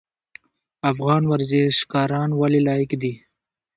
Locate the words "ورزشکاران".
1.31-2.29